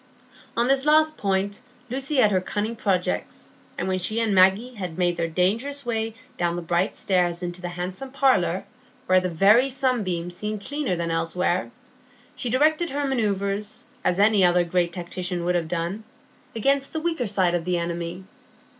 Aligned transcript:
On 0.57 0.67
this 0.67 0.83
last 0.87 1.15
point 1.15 1.61
Lucy 1.91 2.15
had 2.15 2.31
her 2.31 2.41
cunning 2.41 2.75
projects, 2.75 3.51
and 3.77 3.87
when 3.87 3.99
she 3.99 4.19
and 4.19 4.33
Maggie 4.33 4.73
had 4.73 4.97
made 4.97 5.15
their 5.15 5.27
dangerous 5.27 5.85
way 5.85 6.15
down 6.37 6.55
the 6.55 6.63
bright 6.63 6.95
stairs 6.95 7.43
into 7.43 7.61
the 7.61 7.69
handsome 7.69 8.09
parlour, 8.09 8.65
where 9.05 9.19
the 9.19 9.29
very 9.29 9.69
sunbeams 9.69 10.35
seemed 10.35 10.61
cleaner 10.65 10.95
than 10.95 11.11
elsewhere, 11.11 11.69
she 12.35 12.49
directed 12.49 12.89
her 12.89 13.05
manœuvres, 13.07 13.83
as 14.03 14.17
any 14.17 14.43
other 14.43 14.63
great 14.63 14.91
tactician 14.91 15.45
would 15.45 15.53
have 15.53 15.67
done, 15.67 16.03
against 16.55 16.93
the 16.93 16.99
weaker 16.99 17.27
side 17.27 17.53
of 17.53 17.63
the 17.63 17.77
enemy. 17.77 18.23